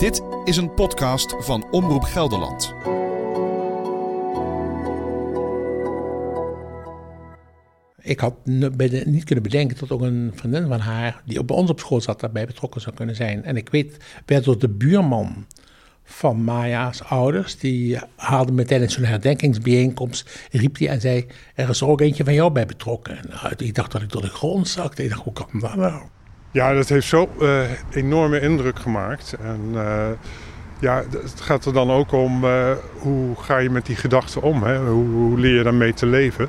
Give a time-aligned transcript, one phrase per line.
[0.00, 2.74] Dit is een podcast van Omroep Gelderland.
[8.00, 11.78] Ik had niet kunnen bedenken dat ook een vriendin van haar, die bij ons op
[11.78, 13.44] school zat, daarbij betrokken zou kunnen zijn.
[13.44, 15.46] En ik weet, werd door de buurman
[16.04, 21.80] van Maya's ouders, die haalde me tijdens zo'n herdenkingsbijeenkomst, riep hij en zei, er is
[21.80, 23.18] er ook eentje van jou bij betrokken.
[23.18, 25.02] En nou, ik dacht dat ik door de grond zakte.
[25.02, 26.02] Ik dacht, hoe kan dat nou?
[26.52, 27.60] Ja, dat heeft zo uh,
[27.90, 29.36] enorme indruk gemaakt.
[29.42, 30.08] En uh,
[30.80, 34.62] ja, het gaat er dan ook om uh, hoe ga je met die gedachten om?
[34.62, 34.78] Hè?
[34.78, 36.48] Hoe, hoe leer je daarmee te leven?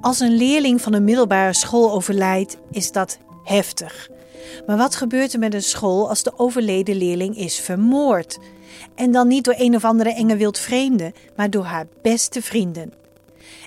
[0.00, 3.18] Als een leerling van een middelbare school overlijdt, is dat
[3.48, 4.08] heftig.
[4.66, 8.38] Maar wat gebeurt er met een school als de overleden leerling is vermoord?
[8.94, 12.92] En dan niet door een of andere enge wildvreemde, maar door haar beste vrienden.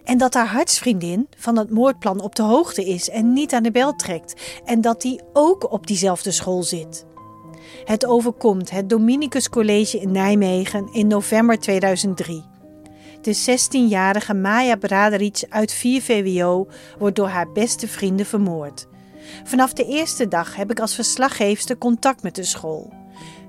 [0.03, 3.71] En dat haar hartsvriendin van het moordplan op de hoogte is en niet aan de
[3.71, 4.41] bel trekt.
[4.65, 7.05] En dat die ook op diezelfde school zit.
[7.85, 12.43] Het overkomt het Dominicus College in Nijmegen in november 2003.
[13.21, 16.67] De 16-jarige Maya Braderic uit 4 VWO
[16.99, 18.87] wordt door haar beste vrienden vermoord.
[19.43, 22.93] Vanaf de eerste dag heb ik als verslaggeefster contact met de school.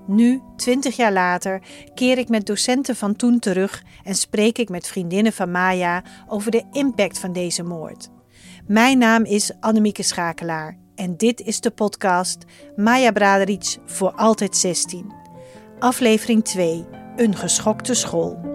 [0.06, 1.62] Nu, 20 jaar later,
[1.94, 6.50] keer ik met docenten van toen terug en spreek ik met vriendinnen van Maya over
[6.50, 8.10] de impact van deze moord.
[8.66, 12.44] Mijn naam is Annemieke Schakelaar en dit is de podcast
[12.76, 15.12] Maya Braderic voor altijd 16.
[15.78, 16.84] Aflevering 2:
[17.16, 18.51] Een geschokte school.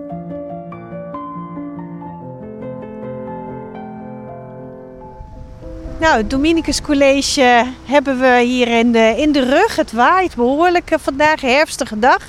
[5.99, 9.75] Nou, het Dominicus College hebben we hier in de, in de rug.
[9.75, 12.19] Het waait behoorlijk eh, vandaag, herfstige dag.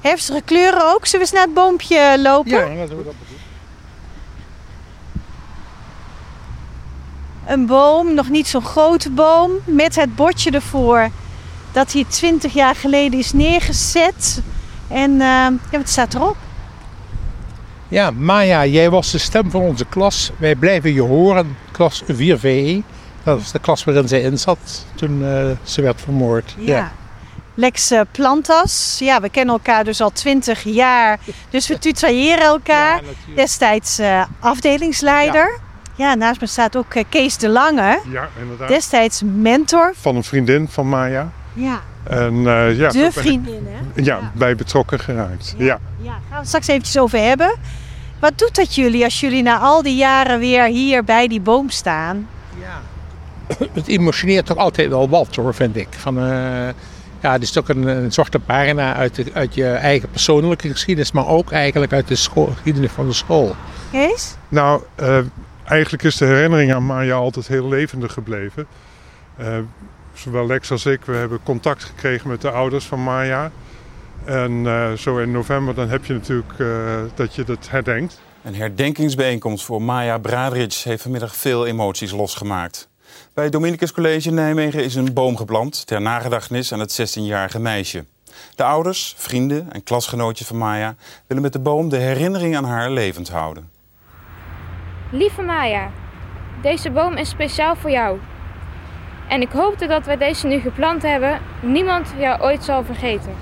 [0.00, 1.06] Herfstige kleuren ook.
[1.06, 2.76] Zullen we eens naar het boompje lopen?
[2.76, 3.14] Ja, we dat doen.
[7.46, 11.08] Een boom, nog niet zo'n grote boom, met het bordje ervoor
[11.72, 14.42] dat hier 20 jaar geleden is neergezet.
[14.88, 16.36] En uh, ja, wat staat erop?
[17.88, 20.30] Ja, Maya, jij was de stem van onze klas.
[20.38, 22.95] Wij blijven je horen, klas 4VE.
[23.26, 26.54] Dat was de klas waarin zij in zat toen uh, ze werd vermoord.
[26.58, 26.92] Ja.
[27.54, 28.96] Lex uh, Plantas.
[28.98, 31.18] Ja, we kennen elkaar dus al twintig jaar.
[31.50, 33.02] Dus we tutoyeren elkaar.
[33.02, 35.60] Ja, Destijds uh, afdelingsleider.
[35.96, 36.08] Ja.
[36.08, 36.14] ja.
[36.14, 38.00] naast me staat ook Kees de Lange.
[38.10, 38.68] Ja, inderdaad.
[38.68, 39.92] Destijds mentor.
[40.00, 41.30] Van een vriendin van Maya.
[41.52, 41.80] Ja.
[42.04, 42.42] En,
[42.74, 44.02] ja, de vriendin, hè?
[44.02, 45.54] Ja, ja, bij betrokken geraakt.
[45.58, 45.64] Ja.
[45.64, 45.78] Ja.
[46.02, 47.56] ja, gaan we het straks eventjes over hebben.
[48.20, 51.70] Wat doet dat jullie als jullie na al die jaren weer hier bij die boom
[51.70, 52.28] staan?
[53.72, 55.88] Het emotioneert toch altijd wel wat hoor, vind ik.
[55.90, 56.68] Van, uh,
[57.20, 61.12] ja, het is toch een, een zwarte pagina uit, de, uit je eigen persoonlijke geschiedenis,
[61.12, 63.56] maar ook eigenlijk uit de school, geschiedenis van de school.
[63.90, 64.34] Kees?
[64.48, 65.18] Nou, uh,
[65.64, 68.66] eigenlijk is de herinnering aan Maya altijd heel levendig gebleven.
[69.40, 69.58] Uh,
[70.14, 73.50] zowel Lex als ik, we hebben contact gekregen met de ouders van Maya.
[74.24, 74.66] En
[74.98, 76.54] zo in november dan heb je natuurlijk
[77.14, 78.20] dat je dat herdenkt.
[78.42, 82.88] Een herdenkingsbijeenkomst voor Maya Bradric heeft vanmiddag veel emoties losgemaakt.
[83.34, 87.58] Bij het Dominicus College in Nijmegen is een boom geplant ter nagedachtenis aan het 16-jarige
[87.58, 88.04] meisje.
[88.54, 90.94] De ouders, vrienden en klasgenootjes van Maya
[91.26, 93.70] willen met de boom de herinnering aan haar levend houden.
[95.10, 95.90] Lieve Maya,
[96.62, 98.18] deze boom is speciaal voor jou.
[99.28, 103.34] En ik hoop dat wij deze nu geplant hebben, niemand jou ooit zal vergeten.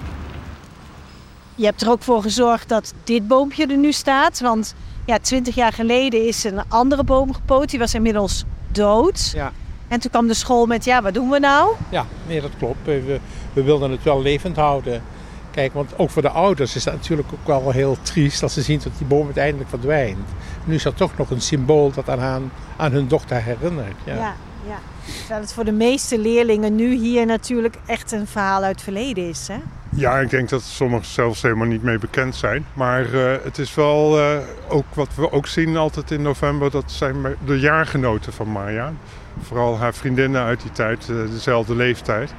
[1.55, 4.41] Je hebt er ook voor gezorgd dat dit boompje er nu staat.
[4.41, 4.75] Want
[5.07, 7.71] ja, twintig jaar geleden is een andere boom gepoot.
[7.71, 9.31] Die was inmiddels dood.
[9.34, 9.53] Ja.
[9.89, 11.75] En toen kwam de school met, ja, wat doen we nou?
[11.89, 12.84] Ja, nee, dat klopt.
[12.84, 13.21] We,
[13.53, 15.03] we wilden het wel levend houden.
[15.50, 18.62] Kijk, want ook voor de ouders is dat natuurlijk ook wel heel triest als ze
[18.62, 20.28] zien dat die boom uiteindelijk verdwijnt.
[20.65, 23.97] Nu is dat toch nog een symbool dat aan, aan hun dochter herinnert.
[24.05, 24.34] Ja, ja.
[24.67, 24.78] ja.
[25.19, 29.28] Terwijl het voor de meeste leerlingen nu hier natuurlijk echt een verhaal uit het verleden
[29.28, 29.59] is, hè?
[29.97, 32.66] Ja, ik denk dat sommigen zelfs helemaal niet mee bekend zijn.
[32.72, 34.36] Maar uh, het is wel uh,
[34.69, 38.92] ook wat we ook zien altijd in november, dat zijn de jaargenoten van Maya.
[39.41, 42.34] Vooral haar vriendinnen uit die tijd, uh, dezelfde leeftijd.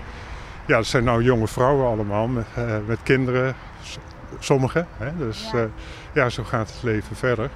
[0.67, 2.45] Ja, dat zijn nou jonge vrouwen allemaal met,
[2.87, 3.55] met kinderen,
[4.39, 4.87] sommigen.
[4.97, 5.17] Hè?
[5.17, 5.67] Dus ja.
[6.13, 7.49] ja, zo gaat het leven verder.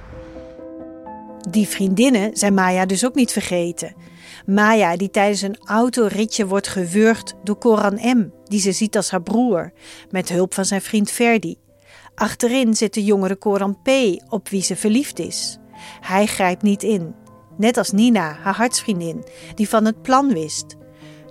[1.50, 3.94] Die vriendinnen zijn Maya dus ook niet vergeten.
[4.46, 9.22] Maya, die tijdens een autoritje wordt gewurgd door Koran M., die ze ziet als haar
[9.22, 9.72] broer,
[10.10, 11.56] met hulp van zijn vriend Ferdi.
[12.14, 13.88] Achterin zit de jongere Koran P.,
[14.28, 15.58] op wie ze verliefd is.
[16.00, 17.14] Hij grijpt niet in,
[17.60, 19.24] net als Nina, haar hartsvriendin,
[19.54, 20.76] die van het plan wist.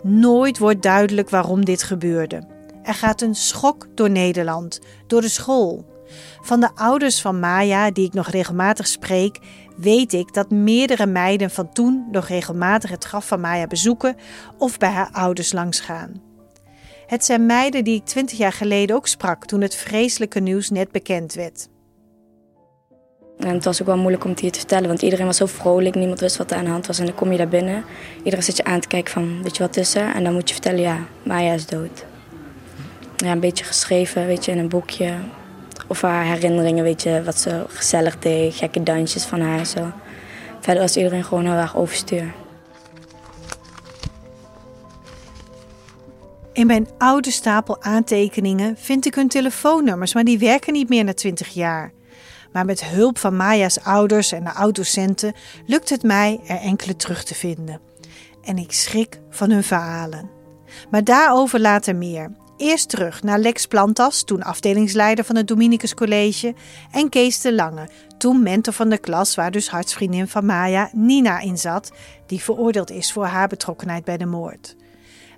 [0.03, 2.47] Nooit wordt duidelijk waarom dit gebeurde.
[2.83, 5.85] Er gaat een schok door Nederland, door de school.
[6.41, 9.39] Van de ouders van Maya, die ik nog regelmatig spreek,
[9.77, 14.15] weet ik dat meerdere meiden van toen nog regelmatig het graf van Maya bezoeken
[14.57, 16.21] of bij haar ouders langsgaan.
[17.05, 20.91] Het zijn meiden die ik twintig jaar geleden ook sprak toen het vreselijke nieuws net
[20.91, 21.69] bekend werd.
[23.39, 25.45] En het was ook wel moeilijk om het hier te vertellen, want iedereen was zo
[25.45, 26.99] vrolijk, niemand wist wat er aan de hand was.
[26.99, 27.83] En dan kom je daar binnen,
[28.17, 30.15] iedereen zit je aan te kijken van, weet je wat is er?
[30.15, 32.05] En dan moet je vertellen, ja, Maya is dood.
[33.15, 35.13] Ja, een beetje geschreven, weet je, in een boekje.
[35.87, 39.91] Of haar herinneringen, weet je, wat ze gezellig deed, gekke dansjes van haar zo.
[40.59, 42.33] Verder was iedereen gewoon heel erg overstuur.
[46.53, 51.13] In mijn oude stapel aantekeningen vind ik hun telefoonnummers, maar die werken niet meer na
[51.13, 51.91] 20 jaar.
[52.53, 55.33] Maar met hulp van Maya's ouders en de oud-docenten
[55.65, 57.79] lukt het mij er enkele terug te vinden.
[58.43, 60.29] En ik schrik van hun verhalen.
[60.91, 62.31] Maar daarover later meer.
[62.57, 66.53] Eerst terug naar Lex Plantas, toen afdelingsleider van het Dominicus College,
[66.91, 71.39] en Kees de Lange, toen mentor van de klas waar dus hartsvriendin van Maya, Nina,
[71.39, 71.91] in zat,
[72.25, 74.75] die veroordeeld is voor haar betrokkenheid bij de moord.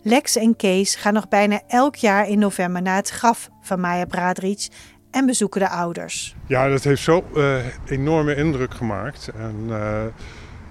[0.04, 4.06] Lex en Kees gaan nog bijna elk jaar in november naar het graf van Maya
[4.06, 4.68] Bradrich
[5.12, 6.36] en bezoeken de ouders.
[6.48, 7.56] Ja, dat heeft zo uh,
[7.86, 9.32] enorme indruk gemaakt.
[9.38, 10.04] En uh,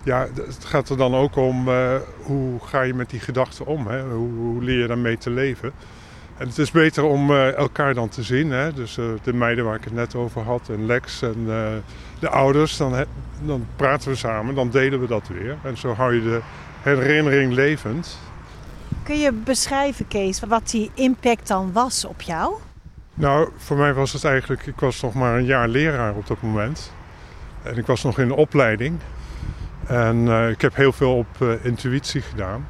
[0.02, 3.86] ja, het gaat er dan ook om uh, hoe ga je met die gedachten om?
[3.86, 4.02] Hè?
[4.02, 5.72] Hoe, hoe, leer je daarmee te leven?
[6.36, 8.50] En het is beter om elkaar dan te zien.
[8.50, 8.72] Hè?
[8.72, 11.44] Dus de meiden waar ik het net over had en Lex en
[12.18, 13.04] de ouders, dan,
[13.42, 15.56] dan praten we samen, dan delen we dat weer.
[15.62, 16.40] En zo hou je de
[16.82, 18.18] herinnering levend.
[19.02, 22.54] Kun je beschrijven, Kees, wat die impact dan was op jou?
[23.20, 26.42] Nou, voor mij was het eigenlijk, ik was nog maar een jaar leraar op dat
[26.42, 26.92] moment.
[27.62, 28.98] En ik was nog in de opleiding.
[29.86, 32.68] En uh, ik heb heel veel op uh, intuïtie gedaan.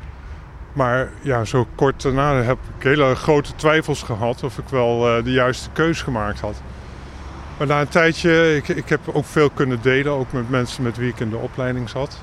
[0.72, 5.24] Maar ja, zo kort daarna heb ik hele grote twijfels gehad of ik wel uh,
[5.24, 6.62] de juiste keus gemaakt had.
[7.58, 10.96] Maar na een tijdje, ik, ik heb ook veel kunnen delen, ook met mensen met
[10.96, 12.20] wie ik in de opleiding zat.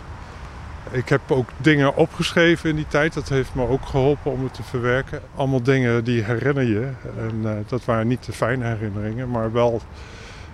[0.92, 3.13] Ik heb ook dingen opgeschreven in die tijd.
[3.13, 5.22] Dat heeft me ook geholpen om het te verwerken.
[5.36, 6.89] Allemaal dingen die herinner je.
[7.18, 9.81] En uh, dat waren niet de fijne herinneringen, maar wel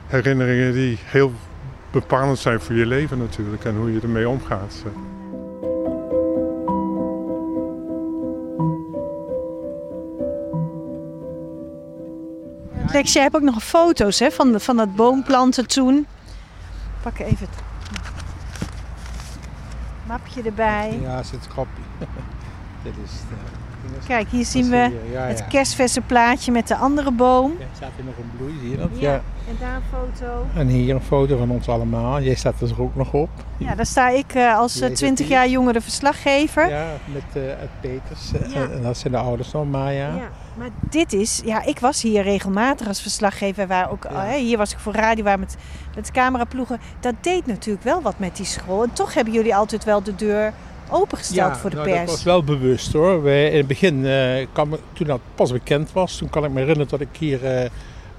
[0.07, 1.33] herinneringen die heel
[1.91, 4.83] bepalend zijn voor je leven natuurlijk en hoe je ermee omgaat.
[12.91, 16.07] Lex, jij hebt ook nog foto's hè, van, van dat boomplanten toen.
[17.01, 17.72] Pak even het
[20.45, 20.99] erbij.
[21.01, 21.81] Ja, zit kopje.
[22.83, 23.35] Dit is de,
[24.07, 27.51] Kijk, hier zien we ja, het kerstverse plaatje met de andere boom.
[27.59, 28.89] Ja, staat hier nog een bloei, zie je dat?
[28.93, 29.13] Ja.
[29.47, 30.45] en daar een foto.
[30.55, 32.21] En hier een foto van ons allemaal.
[32.21, 33.29] Jij staat er ook nog op.
[33.57, 36.69] Ja, daar sta ik uh, als uh, 20 jaar jongere verslaggever.
[36.69, 38.31] Ja, met uh, Ed Peters.
[38.53, 40.15] En dat zijn de ouders van Maya.
[40.15, 40.29] Ja.
[40.57, 43.67] Maar dit is, ja, ik was hier regelmatig als verslaggever.
[43.67, 44.31] Waar ook, ja.
[44.31, 45.55] hier was ik voor radio, waar met,
[45.95, 46.79] met cameraploegen.
[46.99, 48.83] Dat deed natuurlijk wel wat met die school.
[48.83, 50.53] En toch hebben jullie altijd wel de deur
[50.89, 51.99] opengesteld ja, voor de nou, pers.
[51.99, 53.23] dat was wel bewust hoor.
[53.23, 56.59] Wij, in het begin, uh, kwam, toen dat pas bekend was, toen kan ik me
[56.59, 57.69] herinneren dat ik hier uh,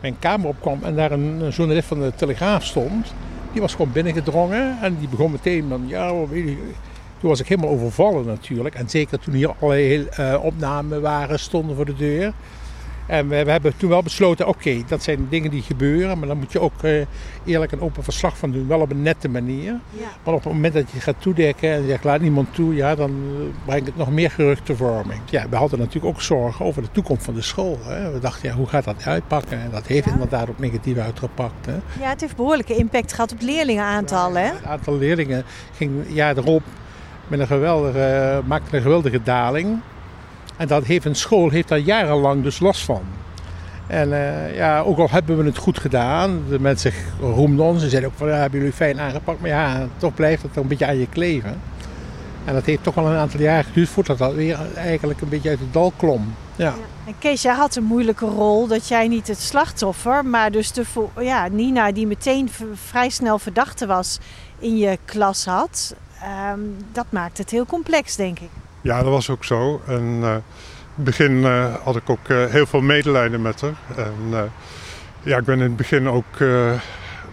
[0.01, 3.15] mijn kamer opkwam en daar een, een, journalist van de Telegraaf stond.
[3.53, 6.73] Die was gewoon binnengedrongen en die begon meteen van, ja, weet je,
[7.25, 8.75] toen was ik helemaal overvallen natuurlijk.
[8.75, 12.33] En zeker toen hier allerlei uh, opnamen waren, stonden voor de deur.
[13.07, 16.19] En we, hebben toen wel besloten, oké, okay, dat zijn dingen die gebeuren.
[16.19, 17.07] Maar dan moet je ook uh,
[17.45, 18.67] eerlijk en open verslag van doen.
[18.67, 19.81] Wel op een nette manier.
[19.91, 20.07] Ja.
[20.25, 22.75] Maar op het moment dat je gaat toedekken en je zegt, laat niemand toe.
[22.75, 23.13] Ja, dan
[23.65, 25.21] brengt het nog meer geruchtenvorming.
[25.31, 27.79] Ja, we hadden natuurlijk ook zorgen over de toekomst van de school.
[27.83, 28.13] Hè.
[28.13, 29.61] We dachten, ja, hoe gaat dat uitpakken?
[29.61, 30.13] En dat heeft ja.
[30.13, 31.67] inderdaad ook negatief uitgepakt.
[31.67, 31.75] Hè.
[32.01, 34.47] Ja, het heeft behoorlijke impact gehad op leerlingenaantal, ja, hè?
[34.47, 36.63] Het aantal leerlingen ging jaar erop
[37.29, 39.81] met een geweldige, maakte een geweldige daling.
[40.57, 43.03] En dat heeft een school heeft daar jarenlang dus last van.
[43.87, 47.83] En uh, ja, ook al hebben we het goed gedaan, de mensen roemden ons.
[47.83, 49.41] Ze zeiden ook van, ja, hebben jullie fijn aangepakt.
[49.41, 51.61] Maar ja, toch blijft het een beetje aan je kleven.
[52.45, 55.49] En dat heeft toch wel een aantal jaar geduurd voordat dat weer eigenlijk een beetje
[55.49, 56.35] uit het dal klom.
[56.57, 56.65] Ja.
[56.65, 56.75] ja.
[57.07, 60.85] En Kees, jij had een moeilijke rol dat jij niet het slachtoffer, maar dus de,
[61.21, 64.19] ja, Nina die meteen vrij snel verdachte was
[64.59, 65.95] in je klas had.
[66.25, 68.51] Um, dat maakt het heel complex, denk ik.
[68.81, 69.81] Ja, dat was ook zo.
[69.87, 70.43] En uh, in
[70.95, 73.75] het begin uh, had ik ook uh, heel veel medelijden met haar.
[73.97, 74.51] En
[75.23, 76.39] ja, ik ben in het begin ook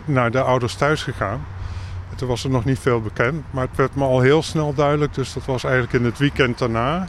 [0.06, 1.46] naar de ouders thuis gegaan.
[2.10, 4.74] En toen was er nog niet veel bekend, maar het werd me al heel snel
[4.74, 5.14] duidelijk.
[5.14, 7.08] Dus dat was eigenlijk in het weekend daarna.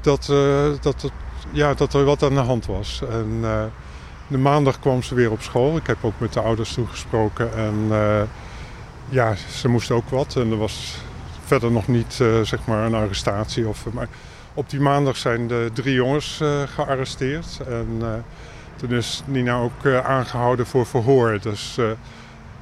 [0.00, 0.32] dat,
[0.80, 1.10] dat,
[1.50, 3.02] ja, dat er wat aan de hand was.
[3.10, 3.40] En
[4.26, 5.76] de maandag kwam ze weer op school.
[5.76, 7.54] Ik heb ook met de ouders toegesproken.
[7.56, 7.90] En
[9.08, 10.36] ja, ze moesten ook wat.
[10.36, 10.96] En er was
[11.44, 13.68] verder nog niet uh, zeg maar een arrestatie.
[13.68, 14.08] Of, maar
[14.54, 17.60] Op die maandag zijn de drie jongens uh, gearresteerd.
[17.68, 18.08] En uh,
[18.76, 21.38] toen is Nina ook aangehouden voor verhoor.
[21.40, 21.78] Dus,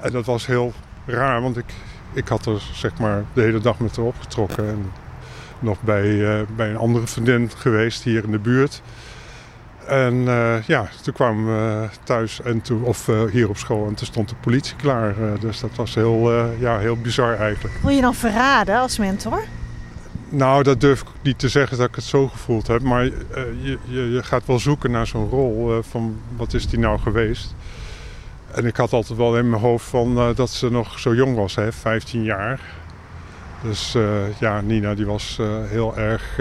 [0.01, 0.73] en dat was heel
[1.07, 1.75] raar, want ik,
[2.13, 4.69] ik had er zeg maar de hele dag met haar opgetrokken.
[4.69, 4.93] En
[5.59, 8.83] nog bij, bij een andere vriendin geweest hier in de buurt.
[9.87, 13.95] En uh, ja, toen kwamen we thuis en toen, of uh, hier op school en
[13.95, 15.19] toen stond de politie klaar.
[15.19, 17.75] Uh, dus dat was heel, ja, heel bizar eigenlijk.
[17.83, 19.45] Wil je dan verraden als mentor?
[20.29, 22.83] Nou, dat durf ik niet te zeggen dat ik het zo gevoeld heb.
[22.83, 26.99] Maar je, je, je, gaat wel zoeken naar zo'n rol van wat is die nou
[26.99, 27.55] geweest.
[28.55, 31.55] En ik had altijd wel in mijn hoofd van dat ze nog zo jong was,
[31.55, 32.61] hè, 15 jaar.
[33.63, 33.97] Dus
[34.39, 36.39] ja, Nina die was heel erg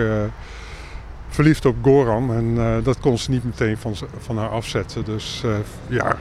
[1.33, 2.33] verliefd op Goran.
[2.33, 5.05] En uh, dat kon ze niet meteen van, van haar afzetten.
[5.05, 5.55] Dus uh,
[5.87, 6.15] ja,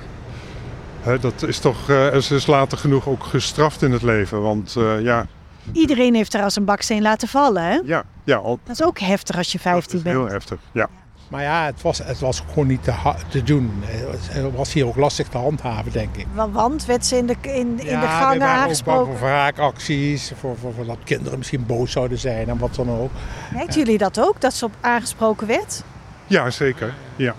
[1.00, 1.88] hè, dat is toch.
[1.90, 4.42] Uh, ze is later genoeg ook gestraft in het leven.
[4.42, 5.26] Want ja.
[5.72, 7.80] Iedereen heeft er als een baksteen laten vallen, hè?
[7.84, 8.36] Ja, ja.
[8.36, 8.58] Al...
[8.64, 10.16] Dat is ook heftig als je 15 bent.
[10.16, 10.88] Heel heftig, ja.
[11.30, 12.94] Maar ja, het was, het was gewoon niet te,
[13.28, 13.72] te doen.
[13.84, 16.26] Het was hier ook lastig te handhaven, denk ik.
[16.52, 19.12] Want werd ze in de, in, in ja, de gangen aangesproken?
[19.12, 22.90] Ja, voor wraakacties, voor, voor, voor, dat kinderen misschien boos zouden zijn en wat dan
[22.90, 23.10] ook.
[23.52, 25.82] Merkten jullie dat ook, dat ze op aangesproken werd?
[26.26, 26.94] Ja, zeker.
[27.16, 27.34] Ja.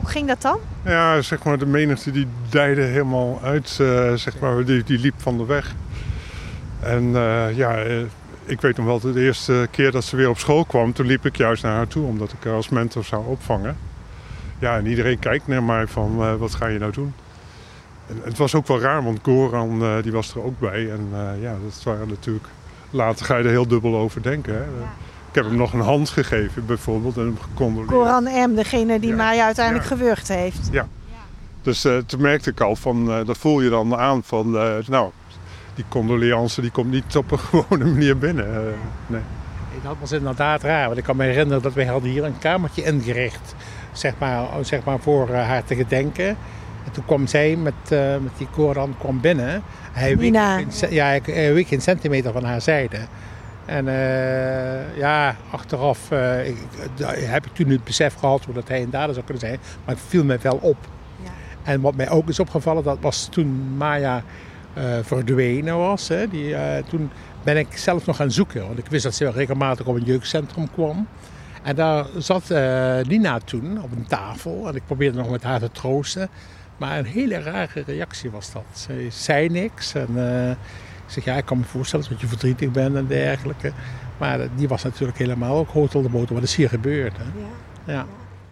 [0.00, 0.58] Hoe ging dat dan?
[0.84, 5.14] Ja, zeg maar, de menigte die dijde helemaal uit, uh, zeg maar, die, die liep
[5.16, 5.74] van de weg.
[6.80, 8.02] En uh, ja, uh,
[8.44, 11.26] ik weet nog wel de eerste keer dat ze weer op school kwam, toen liep
[11.26, 13.76] ik juist naar haar toe omdat ik haar als mentor zou opvangen.
[14.58, 17.14] Ja, en iedereen kijkt naar mij van uh, wat ga je nou doen?
[18.06, 20.90] En het was ook wel raar, want Goran uh, die was er ook bij.
[20.90, 22.46] En uh, ja, dat waren natuurlijk.
[22.90, 24.52] Later ga je er heel dubbel over denken.
[24.52, 24.60] Hè?
[24.60, 24.94] Ja.
[25.28, 27.90] Ik heb hem nog een hand gegeven bijvoorbeeld en hem gecondoleerd.
[27.90, 29.16] Goran M, degene die ja.
[29.16, 29.96] Maya uiteindelijk ja.
[29.96, 30.68] gewurgd heeft.
[30.70, 30.88] Ja.
[31.62, 34.50] Dus toen merkte ik al van, dat voel je dan aan van,
[34.86, 35.10] nou,
[35.74, 38.46] die condoleance die komt niet op een gewone manier binnen.
[38.46, 38.60] Uh,
[39.06, 39.20] nee.
[39.82, 42.82] Dat was inderdaad raar, want ik kan me herinneren dat wij hadden hier een kamertje
[42.82, 43.54] ingericht,
[43.92, 46.36] zeg maar, zeg maar voor uh, haar te gedenken.
[46.84, 49.62] En toen kwam zij met, uh, met die Koran kwam binnen.
[49.92, 50.34] Hij week,
[50.90, 52.98] ja, hij week een centimeter van haar zijde.
[53.64, 56.56] En uh, ja, achteraf uh, ik,
[57.14, 59.58] heb ik toen het besef gehad hoe dat hij een dader zou kunnen zijn.
[59.84, 60.76] Maar het viel me wel op.
[61.22, 61.30] Ja.
[61.62, 64.22] En wat mij ook is opgevallen, dat was toen Maya
[65.02, 66.08] verdwenen was.
[66.08, 66.28] Hè.
[66.28, 67.10] Die, uh, toen
[67.42, 70.70] ben ik zelf nog gaan zoeken, want ik wist dat ze regelmatig op een jeugdcentrum
[70.70, 71.06] kwam.
[71.62, 75.60] En daar zat uh, Nina toen op een tafel en ik probeerde nog met haar
[75.60, 76.28] te troosten.
[76.76, 78.64] Maar een hele rare reactie was dat.
[78.72, 80.08] Ze zei niks en
[81.06, 83.72] ik zeg ja, ik kan me voorstellen dat je verdrietig bent en dergelijke.
[84.18, 86.34] Maar die was natuurlijk helemaal ook hotel de motor.
[86.34, 87.16] Wat is hier gebeurd?
[87.16, 87.24] Hè?
[87.24, 87.92] Ja.
[87.92, 88.06] ja.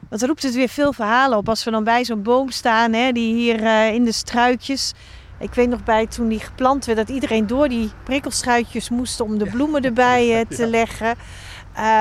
[0.09, 3.13] Wat roept het weer veel verhalen op als we dan bij zo'n boom staan, hè,
[3.13, 4.93] die hier in de struikjes
[5.41, 9.39] ik weet nog bij toen die geplant werd dat iedereen door die prikkelstruitjes moest om
[9.39, 11.17] de bloemen erbij te leggen.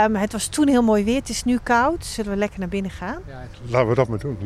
[0.06, 1.16] Um, het was toen heel mooi weer.
[1.16, 2.06] Het is nu koud.
[2.06, 3.22] Zullen we lekker naar binnen gaan?
[3.28, 4.38] Ja, Laten we dat maar doen.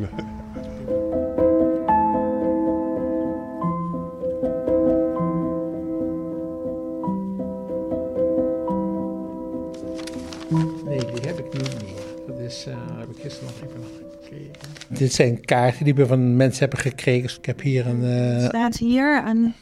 [10.85, 12.01] Nee, die heb ik niet meer.
[12.27, 14.02] Dat is, uh, heb ik gisteren nog even
[14.87, 17.37] dit zijn kaarten die we van mensen hebben gekregen.
[17.37, 18.03] Ik heb hier een...
[18.03, 19.53] Uh, Staat hier een...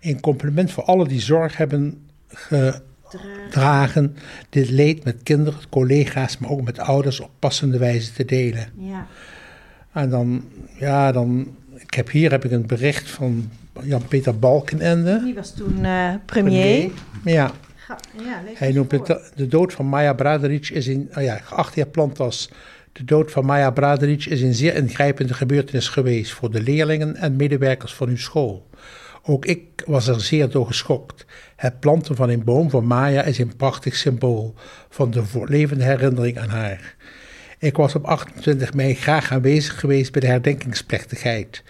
[0.00, 4.16] Een compliment voor alle die zorg hebben gedragen.
[4.48, 8.68] Dit leed met kinderen, collega's, maar ook met ouders op passende wijze te delen.
[8.76, 9.06] Ja.
[9.92, 10.44] En dan,
[10.78, 11.56] ja, dan...
[11.76, 13.50] Ik heb hier heb ik een bericht van
[13.82, 15.20] Jan-Peter Balkenende.
[15.24, 16.90] Die was toen uh, premier.
[16.90, 16.90] premier.
[17.24, 17.50] Ja.
[18.18, 21.86] Ja, Hij noemt het de dood van Maya Braderic is in, oh ja, geacht heer
[21.86, 22.50] Plantas
[22.94, 27.36] de dood van Maya Braderic is een zeer ingrijpende gebeurtenis geweest voor de leerlingen en
[27.36, 28.66] medewerkers van uw school.
[29.22, 31.26] Ook ik was er zeer door geschokt.
[31.56, 34.54] Het planten van een boom voor Maya is een prachtig symbool
[34.88, 36.94] van de levende herinnering aan haar.
[37.58, 41.62] Ik was op 28 mei graag aanwezig geweest bij de herdenkingsplechtigheid.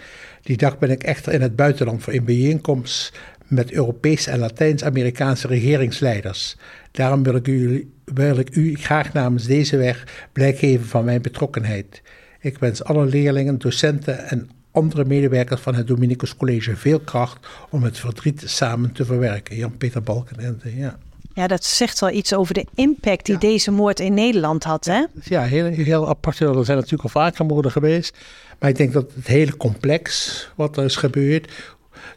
[0.43, 5.47] Die dag ben ik echter in het buitenland voor een bijeenkomst met Europese en Latijns-Amerikaanse
[5.47, 6.57] regeringsleiders.
[6.91, 11.23] Daarom wil ik, u, wil ik u graag namens deze weg blijk geven van mijn
[11.23, 12.03] betrokkenheid.
[12.41, 17.83] Ik wens alle leerlingen, docenten en andere medewerkers van het Dominicus College veel kracht om
[17.83, 19.57] het verdriet samen te verwerken.
[19.57, 20.99] Jan-Peter Balkenende, ja.
[21.35, 25.05] Ja, dat zegt wel iets over de impact die deze moord in Nederland had, hè?
[25.23, 26.41] Ja, heel, heel apart.
[26.41, 28.19] Er zijn natuurlijk al vaker moorden geweest.
[28.59, 31.53] Maar ik denk dat het hele complex wat er is gebeurd,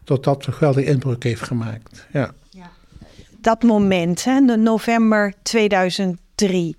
[0.04, 2.08] tot dat geweldig inbreuk heeft gemaakt.
[2.12, 2.34] Ja.
[3.42, 6.76] Dat moment, hè, de november 2003.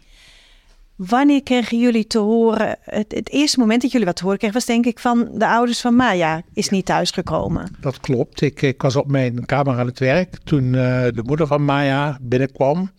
[0.96, 4.56] Wanneer kregen jullie te horen, het, het, eerste moment dat jullie wat te horen kregen,
[4.56, 7.76] was denk ik van de ouders van Maya is niet thuisgekomen.
[7.80, 8.40] Dat klopt.
[8.40, 10.72] Ik, ik was op mijn kamer aan het werk toen uh,
[11.02, 12.90] de moeder van Maya binnenkwam.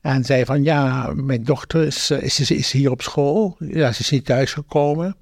[0.00, 3.56] En zei van, ja, mijn dochter is, is, is hier op school.
[3.58, 5.16] Ja, ze is niet thuisgekomen.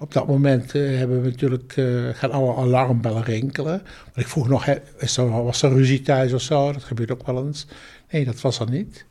[0.00, 3.82] Op dat moment uh, hebben we natuurlijk, uh, gaan alle alarmbellen rinkelen.
[4.04, 4.66] Want ik vroeg nog,
[4.98, 6.72] is er, was er ruzie thuis of zo?
[6.72, 7.66] Dat gebeurt ook wel eens.
[8.10, 9.04] Nee, dat was er niet.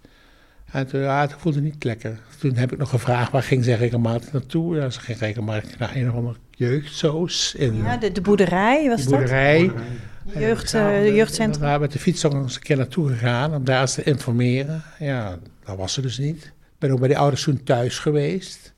[0.72, 2.20] En toen, ja, het voelde niet lekker.
[2.40, 4.76] Toen heb ik nog gevraagd, waar ging ze regelmatig naartoe?
[4.76, 7.56] Ja, ze ging regelmatig naar een of andere jeugdzoos.
[7.56, 9.68] In, ja, de, de boerderij was de boerderij.
[9.68, 10.34] dat?
[10.34, 11.64] De jeugd, uh, jeugdcentrum.
[11.64, 14.84] Daar met de fiets ook eens een keer naartoe gegaan om daar eens te informeren.
[15.00, 16.44] Ja, dat was ze dus niet.
[16.46, 18.74] Ik ben ook bij die ouders toen thuis geweest.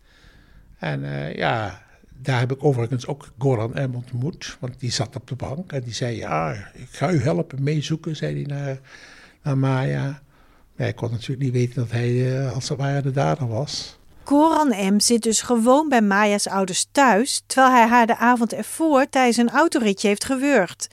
[0.80, 1.82] En uh, ja,
[2.22, 3.96] daar heb ik overigens ook Goran M.
[3.96, 7.64] ontmoet, want die zat op de bank en die zei: Ja, ik ga u helpen
[7.64, 8.80] meezoeken, zei hij naar,
[9.44, 10.22] naar Maya.
[10.76, 14.00] Maar ik kon natuurlijk niet weten dat hij uh, als het ware de dader was.
[14.24, 15.00] Goran M.
[15.00, 19.50] zit dus gewoon bij Maya's ouders thuis, terwijl hij haar de avond ervoor tijdens een
[19.50, 20.88] autoritje heeft gewurgd.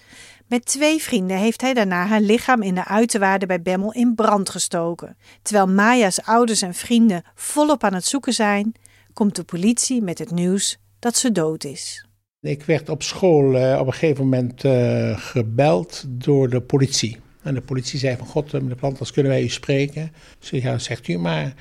[0.46, 4.50] Met twee vrienden heeft hij daarna haar lichaam in de uiterwaarde bij Bemmel in brand
[4.50, 5.16] gestoken.
[5.42, 8.74] Terwijl Maya's ouders en vrienden volop aan het zoeken zijn,
[9.12, 12.06] komt de politie met het nieuws dat ze dood is.
[12.40, 17.16] Ik werd op school uh, op een gegeven moment uh, gebeld door de politie.
[17.42, 20.12] En de politie zei van, god, meneer Planters, kunnen wij u spreken?
[20.38, 21.54] Dus ja, zegt u maar.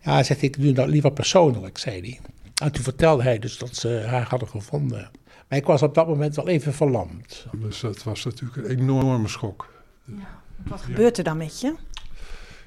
[0.00, 2.20] Ja, zegt ik, doe dat liever persoonlijk, zei hij.
[2.62, 5.10] En toen vertelde hij dus dat ze haar hadden gevonden.
[5.48, 7.46] Maar ik was op dat moment wel even verlamd.
[7.56, 9.72] Dus dat was natuurlijk een enorme schok.
[10.04, 10.42] Ja.
[10.66, 11.74] Wat gebeurt er dan met je?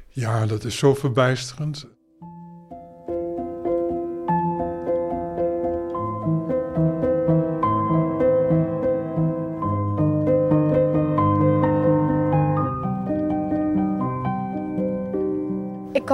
[0.10, 1.88] Ja, dat is zo verbijsterend.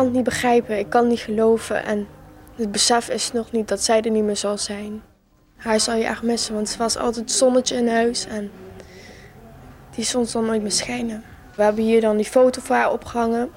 [0.01, 2.07] Kan het niet begrijpen, ik kan het niet geloven en
[2.55, 5.01] het besef is nog niet dat zij er niet meer zal zijn.
[5.55, 8.51] Haar zal je echt missen, want ze was altijd zonnetje in huis en
[9.95, 11.23] die zon zal nooit meer schijnen.
[11.55, 13.49] We hebben hier dan die foto voor haar opgehangen.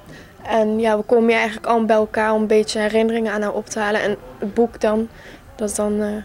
[0.43, 3.55] En ja, we komen hier eigenlijk allemaal bij elkaar om een beetje herinneringen aan haar
[3.55, 4.03] op te halen.
[4.03, 5.09] En het boek dan,
[5.55, 6.23] dat dan, uh,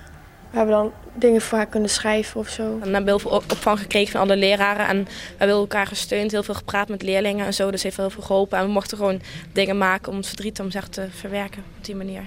[0.51, 2.63] we hebben dan dingen voor haar kunnen schrijven of zo.
[2.63, 6.43] We hebben heel veel opvang gekregen van alle leraren en we hebben elkaar gesteund, heel
[6.43, 7.71] veel gepraat met leerlingen en zo.
[7.71, 9.21] Dus heeft heel veel geholpen en we mochten gewoon
[9.53, 12.23] dingen maken om het verdriet om zeg te verwerken op die manier.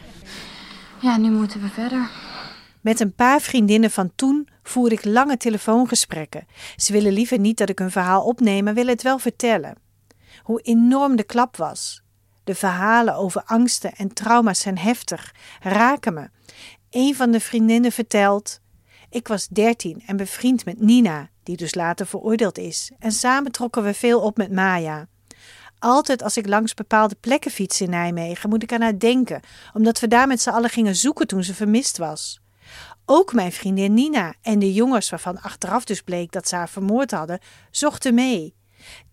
[1.00, 2.08] Ja, nu moeten we verder.
[2.80, 6.46] Met een paar vriendinnen van toen voer ik lange telefoongesprekken.
[6.76, 9.76] Ze willen liever niet dat ik hun verhaal opneem, maar willen het wel vertellen.
[10.42, 12.02] Hoe enorm de klap was.
[12.44, 16.28] De verhalen over angsten en trauma's zijn heftig, raken me.
[16.92, 18.60] Een van de vriendinnen vertelt:
[19.10, 23.82] Ik was dertien en bevriend met Nina, die dus later veroordeeld is, en samen trokken
[23.82, 25.08] we veel op met Maya.
[25.78, 29.40] Altijd als ik langs bepaalde plekken fiets in Nijmegen, moet ik aan haar denken,
[29.72, 32.40] omdat we daar met z'n allen gingen zoeken toen ze vermist was.
[33.04, 37.10] Ook mijn vriendin Nina en de jongens, waarvan achteraf dus bleek dat ze haar vermoord
[37.10, 38.54] hadden, zochten mee.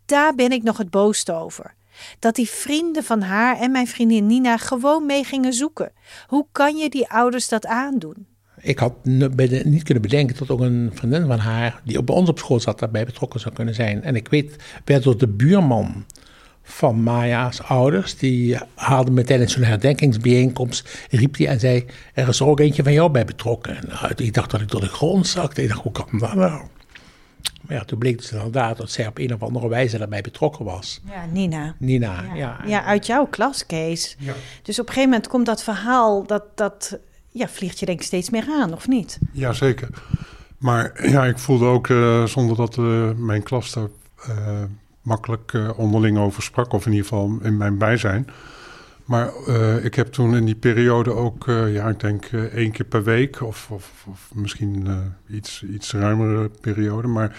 [0.06, 1.76] Daar ben ik nog het boosst over.
[2.20, 5.92] Dat die vrienden van haar en mijn vriendin Nina gewoon mee gingen zoeken.
[6.28, 8.28] Hoe kan je die ouders dat aandoen?
[8.62, 12.40] Ik had niet kunnen bedenken dat ook een vriendin van haar, die bij ons op
[12.40, 14.04] school zat, daarbij betrokken zou kunnen zijn.
[14.04, 16.06] En ik weet, werd door de buurman
[16.64, 18.18] van Maya's ouders.
[18.18, 22.84] Die haalde me tijdens zo'n herdenkingsbijeenkomst, riep hij en zei, er is er ook eentje
[22.84, 23.78] van jou bij betrokken.
[23.88, 25.62] Nou, ik dacht dat ik door de grond zakte.
[25.62, 26.62] Ik dacht, hoe kan dat nou?
[27.62, 30.66] Maar ja, toen bleek dus inderdaad dat zij op een of andere wijze daarbij betrokken
[30.66, 31.02] was.
[31.06, 31.76] Ja, Nina.
[31.78, 32.36] Nina, ja.
[32.36, 32.60] ja.
[32.66, 34.16] Ja, uit jouw klas, Kees.
[34.20, 34.34] Ja.
[34.62, 37.00] Dus op een gegeven moment komt dat verhaal, dat, dat
[37.32, 39.20] ja, vliegt je denk ik steeds meer aan, of niet?
[39.32, 39.90] Jazeker.
[40.58, 43.88] Maar ja, ik voelde ook, uh, zonder dat uh, mijn klas daar
[44.30, 44.64] uh,
[45.02, 48.28] makkelijk uh, onderling over sprak, of in ieder geval in mijn bijzijn.
[49.10, 52.86] Maar uh, ik heb toen in die periode ook, uh, ja, ik denk één keer
[52.86, 54.88] per week, of, of, of misschien
[55.30, 57.36] iets, iets ruimere periode, maar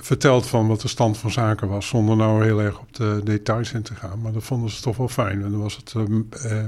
[0.00, 3.72] verteld van wat de stand van zaken was, zonder nou heel erg op de details
[3.72, 4.20] in te gaan.
[4.20, 5.94] Maar dat vonden ze toch wel fijn en dan was het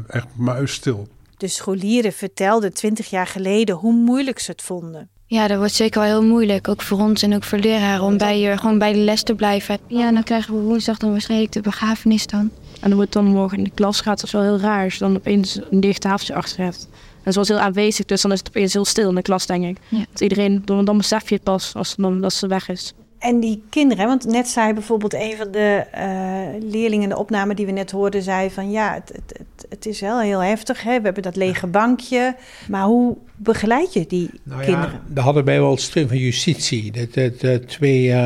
[0.07, 1.09] echt muisstil.
[1.37, 5.09] De scholieren vertelden twintig jaar geleden hoe moeilijk ze het vonden.
[5.27, 8.19] Ja, dat wordt zeker wel heel moeilijk, ook voor ons en ook voor leraren, om
[8.19, 9.79] bij je, gewoon bij de les te blijven.
[9.87, 12.51] Ja, dan krijgen we woensdag dan waarschijnlijk de begrafenis dan.
[12.81, 14.93] En dan wordt dan morgen in de klas gaat, dat is wel heel raar als
[14.93, 16.89] je dan opeens een dicht tafeltje achter hebt.
[17.23, 19.65] En zoals heel aanwezig, dus dan is het opeens heel stil in de klas, denk
[19.65, 19.77] ik.
[19.89, 20.05] Ja.
[20.11, 22.95] Dat iedereen, dan, dan besef je het pas als, dan, als ze weg is.
[23.21, 27.55] En die kinderen, want net zei bijvoorbeeld een van de uh, leerlingen in de opname
[27.55, 30.83] die we net hoorden, zei van ja, het, het, het, het is wel heel heftig.
[30.83, 30.97] Hè?
[30.99, 32.37] We hebben dat lege bankje.
[32.69, 34.91] Maar hoe begeleid je die nou kinderen?
[34.91, 36.93] Ja, daar hadden wij wel steun van justitie.
[36.93, 38.17] De, de, de twee uh,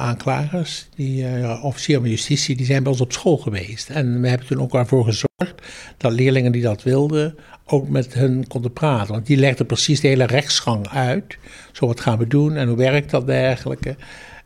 [0.00, 3.90] aanklagers, die uh, officier van justitie, die zijn bij ons op school geweest.
[3.90, 5.62] En we hebben toen ook ervoor gezorgd
[5.96, 9.12] dat leerlingen die dat wilden ook met hen konden praten.
[9.12, 11.38] Want die legden precies de hele rechtsgang uit.
[11.72, 13.96] Zo wat gaan we doen en hoe werkt dat dergelijke.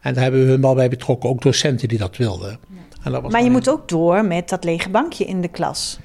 [0.01, 2.59] En daar hebben we hun wel bij betrokken, ook docenten die dat wilden.
[3.03, 5.99] En dat was Maar je moet ook door met dat lege bankje in de klas.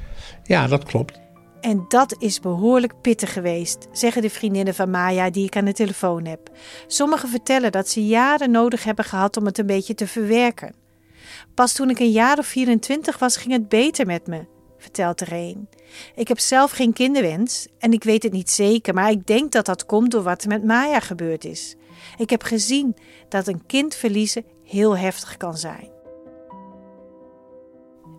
[0.43, 1.19] Ja, dat klopt.
[1.61, 5.73] En dat is behoorlijk pittig geweest, zeggen de vriendinnen van Maya die ik aan de
[5.73, 6.49] telefoon heb.
[6.87, 10.75] Sommigen vertellen dat ze jaren nodig hebben gehad om het een beetje te verwerken.
[11.53, 14.45] Pas toen ik een jaar of 24 was, ging het beter met me,
[14.85, 15.69] vertelt er een.
[16.15, 19.65] Ik heb zelf geen kinderwens en ik weet het niet zeker, maar ik denk dat
[19.65, 21.75] dat komt door wat er met Maya gebeurd is.
[22.17, 22.95] Ik heb gezien
[23.29, 25.89] dat een kind verliezen heel heftig kan zijn.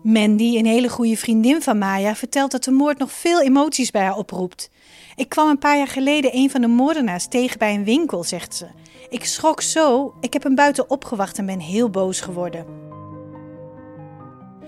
[0.03, 4.03] Mandy, een hele goede vriendin van Maya, vertelt dat de moord nog veel emoties bij
[4.03, 4.69] haar oproept.
[5.15, 8.55] Ik kwam een paar jaar geleden een van de moordenaars tegen bij een winkel, zegt
[8.55, 8.67] ze.
[9.09, 12.65] Ik schrok zo, ik heb hem buiten opgewacht en ben heel boos geworden.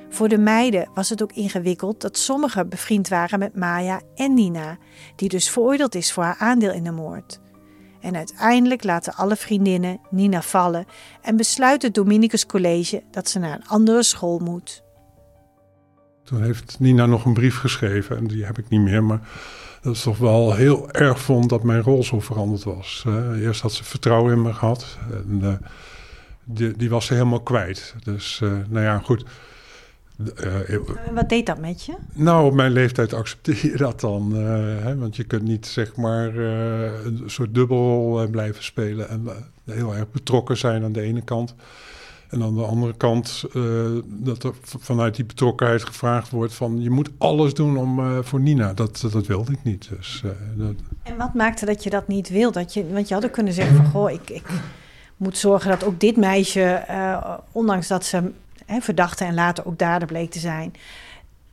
[0.10, 4.78] Voor de meiden was het ook ingewikkeld dat sommigen bevriend waren met Maya en Nina,
[5.16, 7.40] die dus veroordeeld is voor haar aandeel in de moord.
[8.02, 10.86] En uiteindelijk laten alle vriendinnen Nina vallen
[11.22, 14.84] en besluit het Dominicus College dat ze naar een andere school moet.
[16.24, 19.04] Toen heeft Nina nog een brief geschreven en die heb ik niet meer.
[19.04, 19.22] Maar
[19.82, 23.06] dat is toch wel heel erg vond dat mijn rol zo veranderd was.
[23.36, 25.68] Eerst had ze vertrouwen in me gehad en eh,
[26.44, 27.96] die, die was ze helemaal kwijt.
[28.04, 29.26] Dus eh, nou ja, goed.
[30.36, 30.78] Eh,
[31.14, 31.94] Wat deed dat met je?
[32.14, 34.36] nou, op mijn leeftijd accepteer je dat dan.
[34.36, 39.10] eh, hè, want je kunt niet zeg maar een soort dubbelrol blijven spelen.
[39.10, 39.28] En
[39.66, 41.56] heel erg betrokken zijn aan de ene kant.
[42.30, 43.44] En aan de andere kant
[44.06, 46.82] dat er vanuit die betrokkenheid gevraagd wordt van...
[46.82, 48.74] je moet alles doen om, voor Nina.
[48.74, 49.90] Dat, dat wilde ik niet.
[49.98, 50.24] Dus,
[50.56, 52.52] dat, En wat maakte dat je dat niet wil?
[52.52, 54.44] Dat je, want je had ook kunnen zeggen van, goh, ik, ik
[55.18, 56.84] moet zorgen dat ook dit meisje,
[57.52, 58.32] ondanks dat ze
[58.70, 60.74] hè, verdachte en later ook dader bleek te zijn,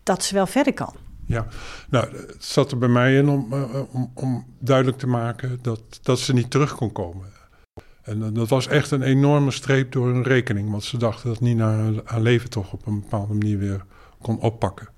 [0.03, 0.95] dat ze wel verder kan.
[1.27, 1.47] Ja,
[1.91, 5.81] nou, het zat er bij mij in om, eh, om, om duidelijk te maken dat,
[6.03, 7.27] dat ze niet terug kon komen.
[8.03, 10.71] En eh, dat was echt een enorme streep door hun rekening.
[10.71, 13.85] Want ze dachten dat Nina haar- haar leven toch op een bepaalde manier weer
[14.23, 14.89] kon oppakken.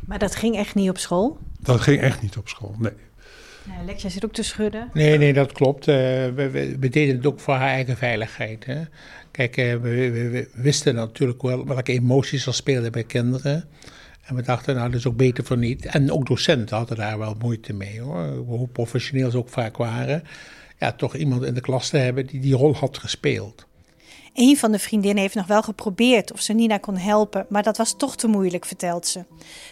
[0.00, 1.38] Maar dat ging echt niet op school.
[1.60, 2.92] Dat ging echt niet op school, nee.
[3.64, 4.88] Nou, Lexia zit ook te schudden.
[4.92, 5.88] Nee, nee, dat klopt.
[5.88, 8.64] Eh, we, we, we deden het ook voor haar eigen veiligheid.
[8.64, 8.82] Hè.
[9.38, 13.68] Kijk, eh, we, wisten natuurlijk wel welke emoties er speelden bij kinderen.
[14.22, 15.86] En we dachten, nou, dat is ook beter voor niet.
[15.86, 18.26] En ook docenten hadden daar wel moeite mee, hoor.
[18.26, 20.22] Hoe professioneel ze ook vaak waren.
[20.78, 23.66] Ja, toch iemand in de klas te hebben die die rol had gespeeld.
[24.34, 27.76] Een van de vriendinnen heeft nog wel geprobeerd of ze Nina kon helpen, maar dat
[27.76, 29.24] was toch te moeilijk, vertelt ze.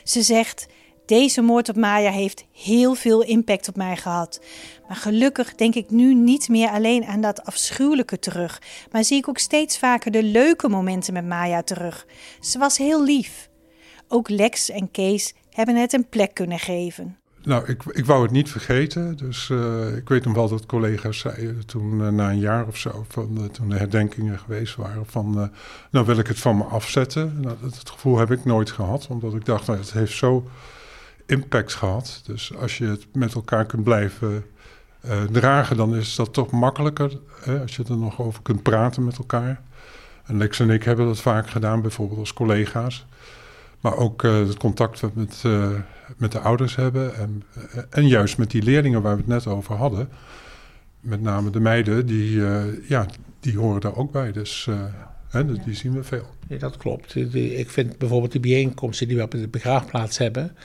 [0.04, 0.66] Ze zegt:
[1.06, 4.40] Deze moord op Maya heeft heel veel impact op mij gehad.
[4.88, 9.28] Maar gelukkig denk ik nu niet meer alleen aan dat afschuwelijke terug, maar zie ik
[9.28, 12.06] ook steeds vaker de leuke momenten met Maya terug.
[12.40, 13.48] Ze was heel lief.
[14.08, 17.16] Ook Lex en Kees hebben het een plek kunnen geven.
[17.42, 19.16] Nou, ik, ik wou het niet vergeten.
[19.16, 22.76] Dus eh, ik weet nog wel dat collega's zeiden toen eh, na een jaar of
[22.76, 25.50] zo, van, eh, toen de herdenkingen geweest waren, van
[25.90, 27.40] nou wil ik het van me afzetten.
[27.40, 30.48] Nou, dat, het gevoel heb ik nooit gehad, omdat ik dacht, nou, het heeft zo
[31.26, 32.22] impact gehad.
[32.26, 34.44] Dus als je het met elkaar kunt blijven
[35.00, 37.18] eh, dragen, dan is dat toch makkelijker.
[37.40, 39.62] Hè, als je er nog over kunt praten met elkaar.
[40.24, 43.06] En Lex en ik hebben dat vaak gedaan, bijvoorbeeld als collega's.
[43.80, 45.70] Maar ook eh, het contact wat met, eh,
[46.16, 47.14] met de ouders hebben.
[47.14, 47.42] En,
[47.90, 50.08] en juist met die leerlingen waar we het net over hadden.
[51.06, 53.06] Met name de meiden, die, eh, ja,
[53.40, 54.32] die horen daar ook bij.
[54.32, 54.84] Dus eh,
[55.28, 56.26] hè, die zien we veel.
[56.48, 57.14] Nee, dat klopt.
[57.34, 60.56] Ik vind bijvoorbeeld die bijeenkomsten die we op de begraafplaats hebben,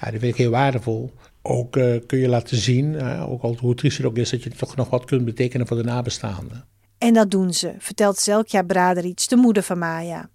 [0.00, 1.12] ja, die vind ik heel waardevol.
[1.42, 4.42] Ook eh, kun je laten zien, eh, ook al hoe triest het ook is, dat
[4.42, 6.64] je toch nog wat kunt betekenen voor de nabestaanden.
[6.98, 10.28] En dat doen ze, vertelt Zelkja Braderic, de moeder van Maya.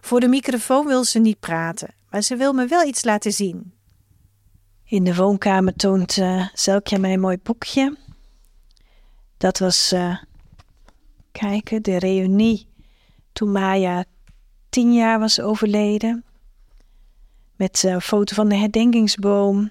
[0.00, 3.72] Voor de microfoon wil ze niet praten, maar ze wil me wel iets laten zien.
[4.84, 7.96] In de woonkamer toont eh Zelkja mij een mooi boekje.
[9.36, 10.16] Dat was, eh,
[11.32, 12.68] kijken, de reunie
[13.32, 14.04] toen Maya
[14.68, 16.24] tien jaar was overleden.
[17.58, 19.70] Met eh, een foto van de herdenkingsboom.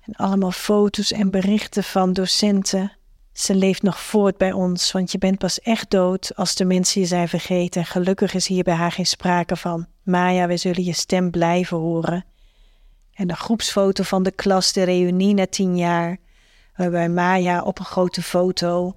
[0.00, 2.92] En allemaal foto's en berichten van docenten.
[3.32, 7.00] Ze leeft nog voort bij ons, want je bent pas echt dood als de mensen
[7.00, 7.80] je zijn vergeten.
[7.80, 9.86] En gelukkig is hier bij haar geen sprake van.
[10.02, 12.24] Maya, we zullen je stem blijven horen.
[13.14, 16.18] En de groepsfoto van de klas, de reunie na tien jaar,
[16.76, 18.96] waarbij Maya op een grote foto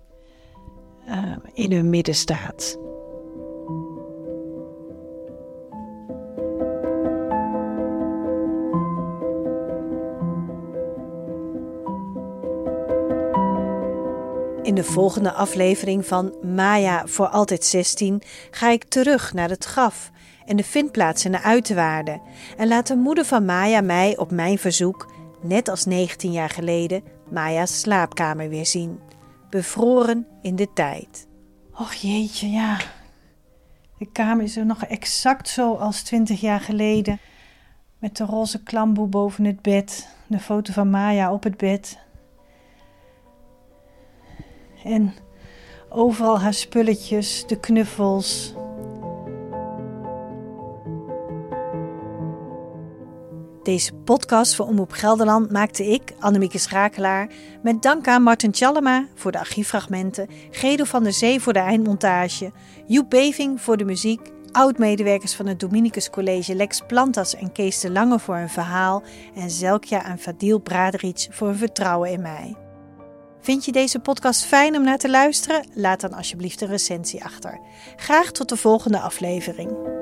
[1.06, 2.89] eh, in hun midden staat.
[14.70, 20.12] In de volgende aflevering van Maya voor altijd 16 ga ik terug naar het graf
[20.46, 22.22] en de vindplaats in de uiterwaarden
[22.58, 27.04] en laat de moeder van Maya mij op mijn verzoek, net als 19 jaar geleden,
[27.30, 29.00] Maya's slaapkamer weer zien.
[29.50, 31.28] Bevroren in de tijd.
[31.74, 32.78] Och jeetje, ja.
[33.98, 37.20] De kamer is er nog exact zo als twintig jaar geleden.
[38.00, 41.98] Met de roze klamboe boven het bed, de foto van Maya op het bed.
[44.84, 45.14] En
[45.90, 48.54] overal haar spulletjes, de knuffels.
[53.64, 59.32] Deze podcast voor Omroep Gelderland maakte ik, Annemieke Schrakelaar, met dank aan Martin Tjallema voor
[59.32, 62.52] de archieffragmenten, Gedo van der Zee voor de eindmontage,
[62.88, 67.92] Joep Beving voor de muziek, oud-medewerkers van het Dominicus College Lex Plantas en Kees de
[67.92, 69.04] Lange voor hun verhaal
[69.36, 72.69] en Zelkja en Fadil Bradric voor hun vertrouwen in mij.
[73.50, 75.66] Vind je deze podcast fijn om naar te luisteren?
[75.74, 77.60] Laat dan alsjeblieft een recensie achter.
[77.96, 79.99] Graag tot de volgende aflevering.